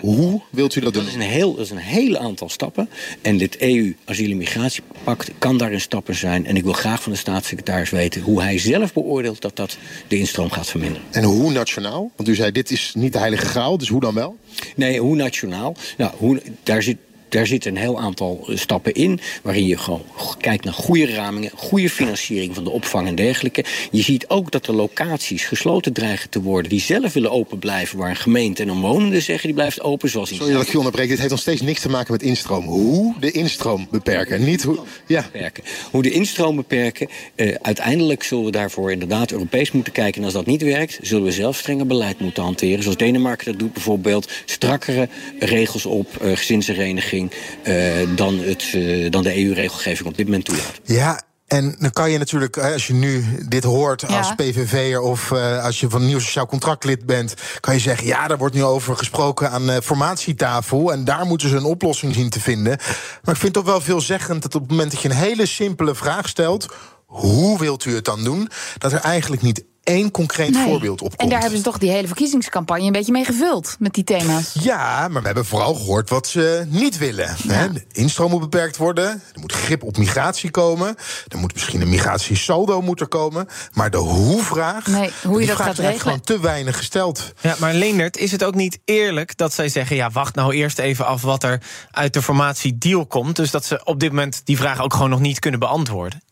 Hoe 0.00 0.40
wilt 0.50 0.74
u 0.74 0.80
dat 0.80 0.92
doen? 0.94 1.02
Dat 1.02 1.12
is 1.12 1.18
een 1.18 1.30
heel, 1.30 1.54
dat 1.54 1.64
is 1.64 1.70
een 1.70 1.76
heel 1.76 2.16
aantal 2.18 2.48
stappen. 2.48 2.88
En 3.22 3.36
dit 3.36 3.56
EU-asiel- 3.58 4.30
en 4.30 4.36
migratiepact 4.36 5.30
kan 5.38 5.58
daarin 5.58 5.80
stappen 5.80 6.14
zijn. 6.14 6.46
En 6.46 6.56
ik 6.56 6.64
wil 6.64 6.72
graag 6.72 7.02
van 7.02 7.12
de 7.12 7.18
staatssecretaris 7.18 7.90
weten 7.90 8.20
hoe 8.20 8.42
hij 8.42 8.58
zelf 8.58 8.92
beoordeelt 8.92 9.40
dat 9.40 9.56
dat 9.56 9.76
de 10.08 10.18
instroom 10.18 10.50
gaat 10.50 10.66
verminderen. 10.66 11.06
En 11.10 11.22
hoe 11.24 11.52
nationaal? 11.52 12.10
Want 12.16 12.28
u 12.28 12.34
zei 12.34 12.52
dit 12.52 12.70
is 12.70 12.92
niet 12.96 13.12
de 13.12 13.18
heilige 13.18 13.46
graal, 13.46 13.78
dus 13.78 13.88
hoe 13.88 14.00
dan 14.00 14.14
wel? 14.14 14.36
Nee, 14.76 15.00
hoe 15.00 15.16
nationaal? 15.16 15.76
Nou, 15.96 16.12
hoe, 16.16 16.42
daar 16.62 16.82
zit. 16.82 16.96
Daar 17.28 17.46
zitten 17.46 17.70
een 17.70 17.80
heel 17.80 18.00
aantal 18.00 18.44
eh, 18.46 18.56
stappen 18.56 18.92
in, 18.92 19.20
waarin 19.42 19.66
je 19.66 19.78
gewoon 19.78 20.02
kijkt 20.38 20.64
naar 20.64 20.74
goede 20.74 21.14
ramingen, 21.14 21.50
goede 21.54 21.90
financiering 21.90 22.54
van 22.54 22.64
de 22.64 22.70
opvang 22.70 23.06
en 23.06 23.14
dergelijke. 23.14 23.64
Je 23.90 24.02
ziet 24.02 24.28
ook 24.28 24.50
dat 24.50 24.66
er 24.66 24.74
locaties 24.74 25.44
gesloten 25.44 25.92
dreigen 25.92 26.30
te 26.30 26.42
worden 26.42 26.70
die 26.70 26.80
zelf 26.80 27.12
willen 27.12 27.30
open 27.30 27.58
blijven, 27.58 27.98
waar 27.98 28.10
een 28.10 28.16
gemeente 28.16 28.62
en 28.62 28.70
omwonenden 28.70 29.22
zeggen 29.22 29.46
die 29.46 29.54
blijft 29.54 29.80
open, 29.80 30.08
zoals 30.08 30.30
in 30.30 30.36
Sorry 30.36 30.52
dat 30.52 30.62
ik 30.62 30.70
je 30.70 30.78
onderbreek. 30.78 31.08
Dit 31.08 31.18
heeft 31.18 31.30
nog 31.30 31.40
steeds 31.40 31.60
niks 31.60 31.80
te 31.80 31.88
maken 31.88 32.12
met 32.12 32.22
instroom. 32.22 32.64
Hoe 32.64 33.14
de 33.20 33.30
instroom 33.30 33.86
beperken. 33.90 34.44
Niet 34.44 34.62
hoe. 34.62 34.78
Ja. 35.06 35.22
beperken. 35.22 35.64
Hoe 35.90 36.02
de 36.02 36.10
instroom 36.10 36.56
beperken. 36.56 37.08
Eh, 37.34 37.54
uiteindelijk 37.62 38.22
zullen 38.22 38.44
we 38.44 38.50
daarvoor 38.50 38.92
inderdaad 38.92 39.32
Europees 39.32 39.72
moeten 39.72 39.92
kijken. 39.92 40.18
En 40.18 40.24
als 40.24 40.32
dat 40.32 40.46
niet 40.46 40.62
werkt, 40.62 40.98
zullen 41.02 41.24
we 41.24 41.32
zelf 41.32 41.56
strenger 41.56 41.86
beleid 41.86 42.20
moeten 42.20 42.42
hanteren. 42.42 42.82
Zoals 42.82 42.96
Denemarken 42.96 43.46
dat 43.46 43.58
doet 43.58 43.72
bijvoorbeeld. 43.72 44.30
Strakkere 44.44 45.08
regels 45.38 45.86
op 45.86 46.16
eh, 46.16 46.36
gezinshereniging 46.36 47.17
eh, 47.62 47.74
dan, 48.14 48.38
het, 48.38 48.70
eh, 48.74 49.10
dan 49.10 49.22
de 49.22 49.44
EU-regelgeving 49.44 50.08
op 50.08 50.16
dit 50.16 50.26
moment 50.26 50.44
toelaat. 50.44 50.80
Ja, 50.84 51.20
en 51.46 51.76
dan 51.78 51.90
kan 51.90 52.10
je 52.10 52.18
natuurlijk, 52.18 52.54
hè, 52.54 52.72
als 52.72 52.86
je 52.86 52.92
nu 52.92 53.24
dit 53.48 53.64
hoort 53.64 54.00
Ja. 54.00 54.18
als 54.18 54.34
PVV'er 54.34 55.00
of 55.00 55.30
eh, 55.32 55.64
als 55.64 55.80
je 55.80 55.88
van 55.90 56.06
Nieuw 56.06 56.18
Sociaal 56.18 56.46
Contractlid 56.46 57.06
bent, 57.06 57.34
kan 57.60 57.74
je 57.74 57.80
zeggen: 57.80 58.06
ja, 58.06 58.26
daar 58.28 58.38
wordt 58.38 58.54
nu 58.54 58.64
over 58.64 58.96
gesproken 58.96 59.50
aan 59.50 59.66
de 59.66 59.82
formatietafel 59.82 60.92
en 60.92 61.04
daar 61.04 61.26
moeten 61.26 61.48
ze 61.48 61.56
een 61.56 61.64
oplossing 61.64 62.14
zien 62.14 62.30
te 62.30 62.40
vinden. 62.40 62.76
Maar 63.22 63.34
ik 63.34 63.40
vind 63.40 63.42
het 63.42 63.52
toch 63.52 63.64
wel 63.64 63.80
veelzeggend 63.80 64.42
dat 64.42 64.54
op 64.54 64.60
het 64.60 64.70
moment 64.70 64.90
dat 64.90 65.02
je 65.02 65.08
een 65.08 65.14
hele 65.14 65.46
simpele 65.46 65.94
vraag 65.94 66.28
stelt: 66.28 66.66
hoe 67.06 67.58
wilt 67.58 67.84
u 67.84 67.94
het 67.94 68.04
dan 68.04 68.24
doen? 68.24 68.48
Dat 68.78 68.92
er 68.92 69.00
eigenlijk 69.00 69.42
niet 69.42 69.64
één 69.88 70.10
concreet 70.10 70.50
Nee. 70.50 70.64
voorbeeld 70.64 71.02
op 71.02 71.14
En 71.16 71.28
daar 71.28 71.40
hebben 71.40 71.58
ze 71.58 71.64
toch 71.64 71.78
die 71.78 71.90
hele 71.90 72.06
verkiezingscampagne 72.06 72.86
een 72.86 72.92
beetje 72.92 73.12
mee 73.12 73.24
gevuld 73.24 73.76
met 73.78 73.94
die 73.94 74.04
thema's. 74.04 74.52
Ja, 74.60 75.08
maar 75.08 75.20
we 75.20 75.26
hebben 75.26 75.44
vooral 75.44 75.74
gehoord 75.74 76.10
wat 76.10 76.26
ze 76.26 76.64
niet 76.68 76.98
willen. 76.98 77.36
Hè? 77.46 77.72
De 77.72 77.84
instroom 77.92 78.30
moet 78.30 78.40
beperkt 78.40 78.76
worden. 78.76 79.06
Er 79.34 79.40
moet 79.40 79.52
grip 79.52 79.82
op 79.82 79.96
migratie 79.96 80.50
komen. 80.50 80.96
Er 81.28 81.38
moet 81.38 81.52
misschien 81.54 81.80
een 81.80 81.88
migratiesaldo 81.88 82.80
moeten 82.80 83.08
komen. 83.08 83.46
Maar 83.72 83.90
de 83.90 83.96
hoe-vraag. 83.96 84.86
Nee, 84.86 85.10
hoe 85.22 85.32
je 85.32 85.38
die 85.38 85.46
dat 85.46 85.56
vraag 85.56 85.66
gaat 85.66 85.78
regelen. 85.78 86.00
gewoon 86.00 86.20
te 86.20 86.40
weinig 86.40 86.76
gesteld. 86.76 87.32
Ja, 87.40 87.56
maar 87.58 87.74
Leendert, 87.74 88.16
is 88.16 88.32
het 88.32 88.44
ook 88.44 88.54
niet 88.54 88.78
eerlijk 88.84 89.36
dat 89.36 89.52
zij 89.52 89.68
zeggen... 89.68 89.96
ja, 89.96 90.10
wacht 90.10 90.34
nou 90.34 90.54
eerst 90.54 90.78
even 90.78 91.06
af 91.06 91.22
wat 91.22 91.42
er 91.42 91.62
uit 91.90 92.12
de 92.12 92.22
formatie 92.22 92.78
deal 92.78 93.06
komt... 93.06 93.36
dus 93.36 93.50
dat 93.50 93.64
ze 93.64 93.80
op 93.84 94.00
dit 94.00 94.08
moment 94.08 94.40
die 94.44 94.56
vraag 94.56 94.80
ook 94.80 94.92
gewoon 94.92 95.10
nog 95.10 95.20
niet 95.20 95.38
kunnen 95.38 95.60
beantwoorden? 95.60 96.22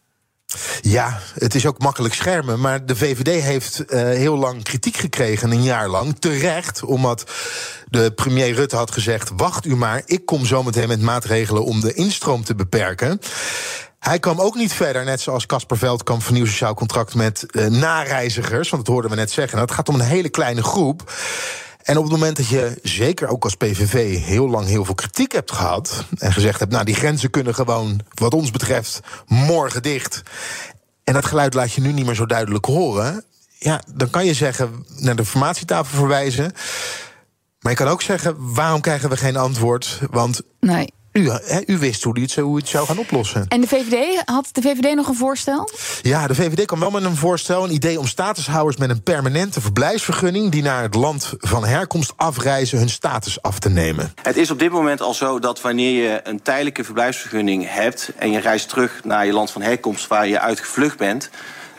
Ja, 0.81 1.21
het 1.35 1.55
is 1.55 1.67
ook 1.67 1.79
makkelijk 1.79 2.15
schermen. 2.15 2.61
Maar 2.61 2.87
de 2.87 2.97
VVD 2.97 3.43
heeft 3.43 3.85
eh, 3.85 4.01
heel 4.01 4.37
lang 4.37 4.63
kritiek 4.63 4.97
gekregen, 4.97 5.51
een 5.51 5.63
jaar 5.63 5.89
lang. 5.89 6.19
Terecht, 6.19 6.85
omdat 6.85 7.31
de 7.89 8.11
premier 8.11 8.55
Rutte 8.55 8.77
had 8.77 8.91
gezegd... 8.91 9.31
wacht 9.37 9.65
u 9.65 9.77
maar, 9.77 10.03
ik 10.05 10.27
kom 10.27 10.45
zometeen 10.45 10.89
met 10.89 11.01
maatregelen 11.01 11.65
om 11.65 11.81
de 11.81 11.95
instroom 11.95 12.45
te 12.45 12.55
beperken. 12.55 13.21
Hij 13.99 14.19
kwam 14.19 14.41
ook 14.41 14.55
niet 14.55 14.73
verder, 14.73 15.05
net 15.05 15.21
zoals 15.21 15.47
Casper 15.47 15.79
Veldkamp 15.79 16.23
van 16.23 16.35
Nieuw 16.35 16.47
Sociaal 16.47 16.75
Contract... 16.75 17.15
met 17.15 17.47
eh, 17.47 17.67
nareizigers, 17.67 18.71
want 18.71 18.85
dat 18.85 18.93
hoorden 18.93 19.11
we 19.11 19.17
net 19.17 19.31
zeggen. 19.31 19.59
Het 19.59 19.71
gaat 19.71 19.89
om 19.89 19.95
een 19.95 20.01
hele 20.01 20.29
kleine 20.29 20.63
groep. 20.63 21.13
En 21.87 21.97
op 21.97 22.03
het 22.03 22.13
moment 22.13 22.37
dat 22.37 22.49
je, 22.49 22.79
zeker 22.83 23.29
ook 23.29 23.45
als 23.45 23.55
PVV, 23.55 24.25
heel 24.25 24.49
lang 24.49 24.67
heel 24.67 24.85
veel 24.85 24.95
kritiek 24.95 25.33
hebt 25.33 25.53
gehad. 25.53 26.05
en 26.19 26.33
gezegd 26.33 26.59
hebt: 26.59 26.73
Nou, 26.73 26.85
die 26.85 26.95
grenzen 26.95 27.31
kunnen 27.31 27.55
gewoon, 27.55 28.01
wat 28.15 28.35
ons 28.35 28.51
betreft, 28.51 29.01
morgen 29.27 29.83
dicht. 29.83 30.23
En 31.05 31.15
dat 31.15 31.25
geluid 31.25 31.55
laat 31.55 31.73
je 31.73 31.81
nu 31.81 31.93
niet 31.93 32.07
meer 32.07 32.15
zo 32.15 32.27
duidelijk 32.27 32.65
horen. 32.65 33.25
Ja, 33.59 33.83
dan 33.95 34.11
kan 34.11 34.25
je 34.25 34.35
zeggen 34.35 34.87
naar 34.97 35.17
de 35.17 35.25
formatietafel 35.25 35.99
verwijzen. 35.99 36.53
Maar 37.61 37.73
je 37.73 37.79
kan 37.79 37.89
ook 37.89 38.03
zeggen: 38.03 38.55
waarom 38.55 38.81
krijgen 38.81 39.11
we 39.11 39.17
geen 39.17 39.37
antwoord? 39.37 40.01
Want 40.11 40.41
Nee. 40.61 40.93
U, 41.17 41.79
wist 41.79 42.03
hoe 42.03 42.21
het, 42.21 42.35
hoe 42.35 42.57
u 42.57 42.61
het 42.61 42.69
zou 42.69 42.87
gaan 42.87 42.99
oplossen. 42.99 43.45
En 43.49 43.61
de 43.61 43.67
VVD, 43.67 44.23
had 44.25 44.49
de 44.53 44.63
VVD 44.63 44.95
nog 44.95 45.09
een 45.09 45.15
voorstel? 45.15 45.71
Ja, 46.03 46.27
de 46.27 46.35
VVD 46.35 46.65
kwam 46.65 46.81
wel 46.81 46.91
met 46.91 47.05
een 47.05 47.17
voorstel, 47.17 47.65
een 47.65 47.73
idee 47.73 47.99
om 47.99 48.07
statushouders 48.07 48.77
met 48.77 48.91
een 48.91 49.03
permanente 49.03 49.61
verblijfsvergunning 49.61 50.51
die 50.51 50.63
naar 50.63 50.83
het 50.83 50.95
land 50.95 51.35
van 51.39 51.65
herkomst 51.65 52.13
afreizen 52.17 52.79
hun 52.79 52.89
status 52.89 53.43
af 53.43 53.59
te 53.59 53.69
nemen. 53.69 54.13
Het 54.23 54.37
is 54.37 54.51
op 54.51 54.59
dit 54.59 54.71
moment 54.71 55.01
al 55.01 55.15
zo 55.15 55.39
dat 55.39 55.61
wanneer 55.61 56.03
je 56.03 56.21
een 56.25 56.43
tijdelijke 56.43 56.85
verblijfsvergunning 56.85 57.67
hebt 57.69 58.11
en 58.17 58.31
je 58.31 58.41
reist 58.41 58.69
terug 58.69 59.01
naar 59.05 59.27
je 59.27 59.33
land 59.33 59.51
van 59.51 59.63
herkomst 59.63 60.07
waar 60.07 60.27
je 60.27 60.41
uitgevlucht 60.41 60.99
bent, 60.99 61.31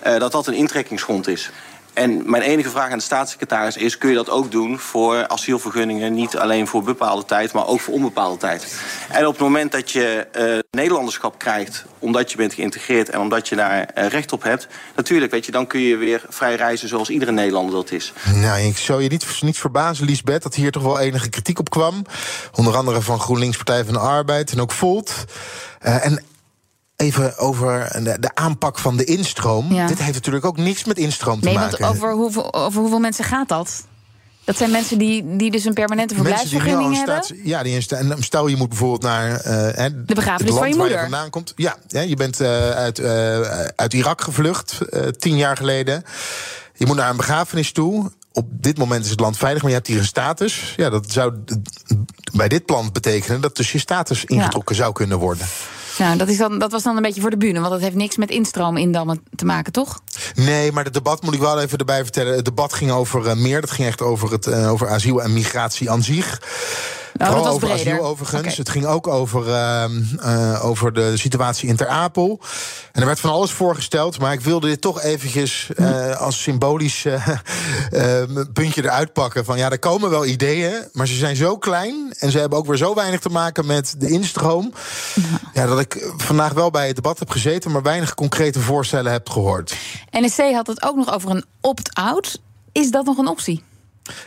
uh, 0.08 0.20
dat 0.20 0.32
dat 0.32 0.48
een 0.48 0.54
intrekkingsgrond 0.54 1.28
is. 1.28 1.52
En 1.98 2.30
mijn 2.30 2.44
enige 2.44 2.70
vraag 2.70 2.92
aan 2.92 2.98
de 2.98 3.04
staatssecretaris 3.04 3.78
is: 3.78 3.98
kun 3.98 4.10
je 4.10 4.16
dat 4.16 4.30
ook 4.30 4.52
doen 4.52 4.80
voor 4.80 5.28
asielvergunningen? 5.28 6.14
Niet 6.14 6.38
alleen 6.38 6.68
voor 6.68 6.84
bepaalde 6.84 7.26
tijd, 7.26 7.52
maar 7.52 7.68
ook 7.68 7.80
voor 7.80 7.94
onbepaalde 7.94 8.38
tijd. 8.38 8.82
En 9.10 9.26
op 9.26 9.34
het 9.34 9.42
moment 9.42 9.72
dat 9.72 9.92
je 9.92 10.28
uh, 10.38 10.60
Nederlanderschap 10.72 11.40
krijgt, 11.40 11.86
omdat 12.00 12.32
je 12.32 12.38
bent 12.38 12.54
geïntegreerd 12.54 13.10
en 13.10 13.20
omdat 13.20 13.48
je 13.48 13.56
daar 13.56 13.90
uh, 13.98 14.08
recht 14.08 14.32
op 14.32 14.44
hebt, 14.44 14.68
natuurlijk, 14.96 15.32
weet 15.32 15.46
je, 15.46 15.52
dan 15.52 15.68
kun 15.68 15.80
je 15.80 15.96
weer 15.96 16.22
vrij 16.30 16.56
reizen 16.56 16.88
zoals 16.88 17.10
iedere 17.10 17.32
Nederlander 17.32 17.76
dat 17.76 17.92
is. 17.92 18.14
Nou, 18.34 18.60
ik 18.60 18.78
zou 18.78 19.04
je 19.04 19.10
niet, 19.10 19.42
niet 19.42 19.58
verbazen, 19.58 20.06
Liesbeth, 20.06 20.44
dat 20.44 20.56
hier 20.56 20.72
toch 20.72 20.84
wel 20.84 21.00
enige 21.00 21.30
kritiek 21.30 21.60
op 21.60 21.70
kwam. 21.70 22.06
Onder 22.56 22.76
andere 22.76 23.02
van 23.02 23.20
GroenLinks 23.20 23.58
Partij 23.58 23.84
van 23.84 23.94
de 23.94 24.00
Arbeid 24.00 24.52
en 24.52 24.62
ook 24.62 24.72
Volt. 24.72 25.26
Uh, 25.86 26.06
en 26.06 26.24
Even 26.98 27.38
over 27.38 28.04
de, 28.04 28.18
de, 28.20 28.36
aanpak 28.36 28.80
van 28.80 28.98
de 28.98 29.04
instroom. 29.04 29.74
Ja. 29.74 29.88
Dit 29.88 30.00
heeft 30.00 30.14
natuurlijk 30.14 30.46
ook 30.46 30.58
niks 30.58 30.84
met 30.84 30.98
instroom 30.98 31.40
te 31.40 31.46
nee, 31.46 31.56
maken. 31.56 31.80
Want 31.80 31.96
over, 31.96 32.14
hoeveel, 32.14 32.54
over 32.54 32.82
hoeveel 32.82 33.00
mensen 33.00 33.24
gaat 33.24 33.48
dat? 33.48 33.86
Dat 34.44 34.58
zijn 34.58 34.72
mensen 34.72 34.98
die, 34.98 35.36
die 35.38 35.52
dus 35.52 35.66
een 35.66 35.74
permanente 35.74 36.14
verblijfsvergunning 36.14 36.96
hebben? 36.96 37.24
Staat, 37.24 37.38
ja, 37.44 37.64
die 37.64 37.88
en 37.90 38.24
stel 38.24 38.48
je 38.48 38.56
moet 38.56 38.70
bijvoorbeeld 38.70 39.02
naar... 39.02 39.30
Uh, 39.30 39.86
de 40.06 40.14
begrafenis 40.14 40.54
van 40.54 40.70
je 40.70 40.76
moeder. 40.76 40.96
Je 40.96 41.02
vandaan 41.02 41.30
komt. 41.30 41.54
Ja, 41.56 41.78
je 41.88 42.16
bent 42.16 42.42
uh, 42.42 42.70
uit, 42.70 43.00
uh, 43.00 43.40
uit 43.76 43.94
Irak 43.94 44.22
gevlucht, 44.22 44.78
tien 45.18 45.38
jaar 45.38 45.58
geleden. 45.58 46.04
Je 46.74 46.86
moet 46.86 46.96
naar 46.96 47.10
een 47.10 47.18
begrafenis 47.18 47.72
toe 47.72 48.12
op 48.38 48.48
dit 48.52 48.78
moment 48.78 49.04
is 49.06 49.12
het 49.12 49.20
land 49.20 49.38
veilig, 49.38 49.62
maar 49.62 49.72
je 49.72 49.78
hebt 49.78 49.88
hier 49.88 50.00
een 50.00 50.06
status. 50.06 50.74
Ja, 50.76 50.90
dat 50.90 51.12
zou 51.12 51.34
bij 52.34 52.48
dit 52.48 52.66
plan 52.66 52.90
betekenen 52.92 53.42
dat 53.42 53.56
dus 53.56 53.72
je 53.72 53.80
status 53.80 54.26
ingetrokken 54.26 54.76
ja. 54.76 54.82
zou 54.82 54.94
kunnen 54.94 55.18
worden. 55.18 55.48
Nou, 55.98 56.18
dat, 56.18 56.28
is 56.28 56.38
dan, 56.38 56.60
dat 56.60 56.72
was 56.72 56.84
dan 56.84 56.96
een 56.96 57.02
beetje 57.02 57.22
voor 57.22 57.30
de 57.30 57.38
bühne, 57.38 57.60
want 57.60 57.72
dat 57.72 57.82
heeft 57.82 57.96
niks 57.96 58.18
met 58.18 58.30
instroom 58.30 58.78
in 58.78 58.92
Dammen 58.92 59.24
te 59.36 59.46
maken, 59.46 59.74
toch? 59.74 60.02
Nee, 60.36 60.72
maar 60.72 60.84
het 60.84 60.94
debat 60.94 61.22
moet 61.22 61.34
ik 61.34 61.40
wel 61.40 61.62
even 61.62 61.78
erbij 61.78 62.04
vertellen. 62.04 62.36
Het 62.36 62.46
debat 62.46 62.74
ging 62.74 62.92
over 62.92 63.26
uh, 63.26 63.34
meer. 63.34 63.62
Dat 63.62 63.72
ging 63.72 63.88
echt 63.88 64.02
over, 64.02 64.32
het, 64.32 64.48
uh, 64.48 64.72
over 64.72 64.90
asiel 64.90 65.22
en 65.22 65.34
migratie 65.34 65.92
aan 65.92 66.04
zich. 66.04 66.42
Nou, 67.18 67.32
Vooral 67.32 67.44
was 67.44 67.54
over 67.54 67.68
breder. 67.68 67.94
asiel 67.94 68.06
overigens. 68.06 68.42
Okay. 68.42 68.56
Het 68.56 68.70
ging 68.70 68.86
ook 68.86 69.08
over, 69.08 69.48
uh, 69.48 69.84
uh, 70.26 70.66
over 70.66 70.94
de 70.94 71.18
situatie 71.18 71.70
in 71.70 71.76
Ter 71.76 71.88
Apel. 71.88 72.40
En 72.92 73.02
er 73.02 73.08
werd 73.08 73.20
van 73.20 73.30
alles 73.30 73.52
voorgesteld. 73.52 74.20
Maar 74.20 74.34
ik 74.34 74.42
wilde 74.42 74.68
dit 74.68 74.82
toch 74.82 75.02
eventjes 75.02 75.70
uh, 75.76 76.16
als 76.16 76.42
symbolisch 76.42 77.06
puntje 78.54 78.84
eruit 78.84 79.14
pakken. 79.14 79.46
Van 79.46 79.58
ja, 79.58 79.70
er 79.70 79.80
komen 79.80 80.10
wel 80.10 80.26
ideeën. 80.26 80.74
Maar 80.94 81.08
ze 81.08 81.16
zijn 81.16 81.36
zo 81.36 81.58
klein. 81.58 82.14
En 82.20 82.32
ze 82.32 82.40
hebben 82.40 82.58
ook 82.58 82.68
weer 82.68 82.78
zo 82.78 82.94
weinig 82.94 83.20
te 83.20 83.30
maken 83.30 83.66
met 83.66 83.96
de 83.98 84.10
instroom. 84.10 84.74
Ja, 85.54 85.66
dat 85.66 85.80
ik 85.80 86.12
vandaag 86.18 86.54
wel 86.54 86.72
bij 86.72 86.88
het 86.88 86.96
debat 86.96 87.20
heb 87.20 87.30
gezeten. 87.30 87.72
Maar 87.72 87.82
weinig 87.82 88.14
concrete 88.14 88.60
voorstellen 88.60 89.12
heb 89.12 89.30
gehoord. 89.30 89.76
NSC 90.12 90.42
had 90.54 90.68
het 90.68 90.84
ook 90.84 90.96
nog 90.96 91.14
over 91.14 91.30
een 91.30 91.46
opt-out. 91.62 92.42
Is 92.72 92.92
dat 92.92 93.06
nog 93.06 93.18
een 93.18 93.28
optie? 93.28 93.64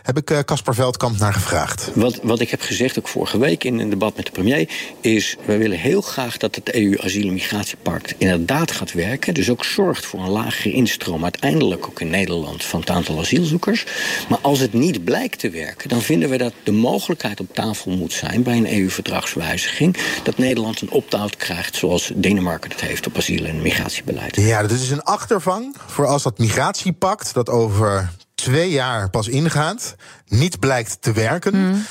Heb 0.02 0.16
ik 0.16 0.44
Caspar 0.44 0.74
uh, 0.74 0.80
Veldkamp 0.80 1.18
naar 1.18 1.32
gevraagd. 1.32 1.90
Wat, 1.94 2.20
wat 2.22 2.40
ik 2.40 2.50
heb 2.50 2.60
gezegd, 2.60 2.98
ook 2.98 3.08
vorige 3.08 3.38
week 3.38 3.64
in 3.64 3.78
een 3.78 3.90
debat 3.90 4.16
met 4.16 4.26
de 4.26 4.32
premier, 4.32 4.68
is: 5.00 5.36
we 5.44 5.56
willen 5.56 5.78
heel 5.78 6.00
graag 6.00 6.36
dat 6.36 6.54
het 6.54 6.74
EU-asiel- 6.74 7.26
en 7.26 7.32
migratiepact 7.32 8.14
inderdaad 8.18 8.70
gaat 8.70 8.92
werken. 8.92 9.34
Dus 9.34 9.50
ook 9.50 9.64
zorgt 9.64 10.06
voor 10.06 10.20
een 10.20 10.30
lagere 10.30 10.72
instroom, 10.72 11.22
uiteindelijk 11.22 11.86
ook 11.86 12.00
in 12.00 12.10
Nederland, 12.10 12.64
van 12.64 12.80
het 12.80 12.90
aantal 12.90 13.18
asielzoekers. 13.18 13.84
Maar 14.28 14.38
als 14.42 14.58
het 14.58 14.72
niet 14.72 15.04
blijkt 15.04 15.38
te 15.38 15.50
werken, 15.50 15.88
dan 15.88 16.02
vinden 16.02 16.30
we 16.30 16.36
dat 16.36 16.52
de 16.62 16.72
mogelijkheid 16.72 17.40
op 17.40 17.54
tafel 17.54 17.90
moet 17.90 18.12
zijn 18.12 18.42
bij 18.42 18.56
een 18.56 18.72
EU-verdragswijziging 18.72 19.96
dat 20.22 20.38
Nederland 20.38 20.80
een 20.80 20.90
opt-out 20.90 21.36
krijgt, 21.36 21.76
zoals 21.76 22.12
Denemarken 22.14 22.70
dat 22.70 22.80
heeft 22.80 23.06
op 23.06 23.16
asiel- 23.16 23.44
en 23.44 23.62
migratiebeleid. 23.62 24.36
Ja, 24.36 24.62
dat 24.62 24.70
is 24.70 24.90
een 24.90 25.02
achtervang 25.02 25.76
voor 25.86 26.06
als 26.06 26.22
dat 26.22 26.38
migratiepact 26.38 27.34
dat 27.34 27.48
over 27.48 28.10
twee 28.40 28.70
jaar 28.70 29.10
pas 29.10 29.28
ingaat, 29.28 29.94
niet 30.26 30.58
blijkt 30.58 31.02
te 31.02 31.12
werken, 31.12 31.56
mm. 31.56 31.84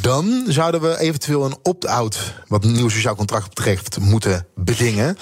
dan 0.00 0.44
zouden 0.48 0.80
we 0.80 0.98
eventueel 0.98 1.44
een 1.44 1.56
opt-out, 1.62 2.34
wat 2.46 2.64
een 2.64 2.72
nieuw 2.72 2.88
sociaal 2.88 3.14
contract 3.14 3.48
betreft, 3.48 3.98
moeten 3.98 4.46
bedingen. 4.54 5.16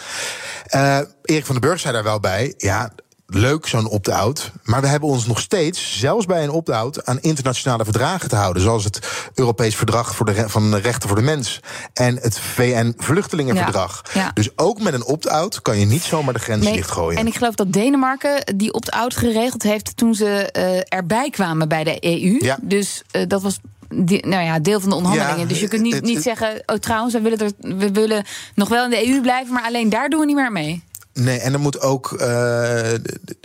Uh, 0.74 0.98
Erik 1.22 1.46
van 1.46 1.54
den 1.54 1.68
Burg 1.68 1.80
zei 1.80 1.92
daar 1.92 2.02
wel 2.02 2.20
bij, 2.20 2.54
ja. 2.56 2.92
Leuk, 3.34 3.66
zo'n 3.66 3.88
opt-out. 3.88 4.50
Maar 4.62 4.80
we 4.80 4.86
hebben 4.86 5.08
ons 5.08 5.26
nog 5.26 5.40
steeds, 5.40 5.98
zelfs 5.98 6.26
bij 6.26 6.42
een 6.42 6.50
opt-out, 6.50 7.06
aan 7.06 7.20
internationale 7.20 7.84
verdragen 7.84 8.28
te 8.28 8.36
houden. 8.36 8.62
Zoals 8.62 8.84
het 8.84 8.98
Europees 9.34 9.76
Verdrag 9.76 10.14
voor 10.16 10.26
de 10.26 10.48
van 10.48 10.70
de 10.70 10.78
Rechten 10.78 11.08
voor 11.08 11.18
de 11.18 11.24
Mens. 11.24 11.60
En 11.94 12.18
het 12.20 12.38
VN-Vluchtelingenverdrag. 12.40 14.02
Ja, 14.14 14.20
ja. 14.20 14.30
Dus 14.34 14.48
ook 14.56 14.80
met 14.80 14.94
een 14.94 15.04
opt-out 15.04 15.62
kan 15.62 15.78
je 15.78 15.86
niet 15.86 16.02
zomaar 16.02 16.34
de 16.34 16.40
grens 16.40 16.64
nee, 16.64 16.72
dichtgooien. 16.74 17.18
En 17.18 17.26
ik 17.26 17.34
geloof 17.36 17.54
dat 17.54 17.72
Denemarken 17.72 18.56
die 18.56 18.72
opt-out 18.72 19.16
geregeld 19.16 19.62
heeft 19.62 19.96
toen 19.96 20.14
ze 20.14 20.48
uh, 20.56 20.98
erbij 20.98 21.30
kwamen 21.30 21.68
bij 21.68 21.84
de 21.84 21.96
EU. 22.00 22.36
Ja. 22.38 22.58
Dus 22.62 23.02
uh, 23.12 23.22
dat 23.28 23.42
was 23.42 23.58
die, 23.94 24.26
nou 24.26 24.44
ja, 24.44 24.58
deel 24.58 24.80
van 24.80 24.88
de 24.90 24.94
onderhandelingen. 24.96 25.40
Ja, 25.42 25.48
dus 25.48 25.60
je 25.60 25.68
kunt 25.68 25.82
niet, 25.82 25.94
het- 25.94 26.04
niet 26.04 26.14
het- 26.14 26.24
zeggen, 26.24 26.62
oh 26.66 26.76
trouwens, 26.76 27.14
we 27.14 27.20
willen, 27.20 27.38
er, 27.38 27.76
we 27.78 27.90
willen 27.92 28.24
nog 28.54 28.68
wel 28.68 28.84
in 28.84 28.90
de 28.90 29.08
EU 29.08 29.20
blijven, 29.20 29.52
maar 29.54 29.62
alleen 29.64 29.88
daar 29.88 30.08
doen 30.08 30.20
we 30.20 30.26
niet 30.26 30.36
meer 30.36 30.52
mee. 30.52 30.82
Nee, 31.14 31.38
en 31.38 31.52
er 31.52 31.60
moet 31.60 31.80
ook. 31.80 32.12
eh, 32.12 32.92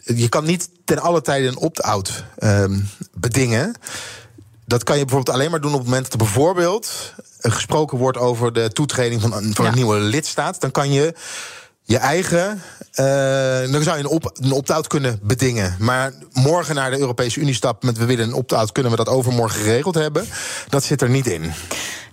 je 0.05 0.29
kan 0.29 0.45
niet 0.45 0.69
ten 0.85 0.99
alle 0.99 1.21
tijde 1.21 1.47
een 1.47 1.57
opt-out 1.57 2.23
ehm, 2.37 2.79
bedingen. 3.13 3.75
Dat 4.65 4.83
kan 4.83 4.97
je 4.97 5.05
bijvoorbeeld 5.05 5.35
alleen 5.35 5.51
maar 5.51 5.61
doen 5.61 5.71
op 5.73 5.77
het 5.77 5.85
moment 5.87 6.03
dat 6.03 6.11
er 6.13 6.17
bijvoorbeeld 6.25 7.13
gesproken 7.39 7.97
wordt 7.97 8.17
over 8.17 8.53
de 8.53 8.69
toetreding 8.71 9.21
van, 9.21 9.33
een- 9.33 9.55
van 9.55 9.65
Ja. 9.65 9.71
een 9.71 9.77
nieuwe 9.77 9.97
lidstaat. 9.99 10.61
Dan 10.61 10.71
kan 10.71 10.91
je 10.91 11.13
je 11.83 11.97
eigen. 11.97 12.61
eh, 12.91 13.71
dan 13.71 13.83
zou 13.83 13.97
je 13.97 14.03
een, 14.03 14.07
op, 14.09 14.31
een 14.41 14.51
opt-out 14.51 14.87
kunnen 14.87 15.19
bedingen. 15.23 15.75
Maar 15.79 16.13
morgen 16.33 16.75
naar 16.75 16.91
de 16.91 16.99
Europese 16.99 17.39
Unie 17.39 17.53
stappen 17.53 17.87
met 17.87 17.97
we 17.97 18.05
willen 18.05 18.27
een 18.27 18.33
opt-out, 18.33 18.71
kunnen 18.71 18.91
we 18.91 18.97
dat 18.97 19.07
overmorgen 19.09 19.59
geregeld 19.61 19.95
hebben. 19.95 20.25
Dat 20.69 20.83
zit 20.83 21.01
er 21.01 21.09
niet 21.09 21.27
in. 21.27 21.51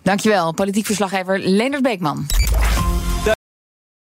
Dankjewel, 0.03 0.53
politiek 0.53 0.87
verslaggever 0.87 1.39
Leendert 1.39 1.83
Beekman. 1.83 2.27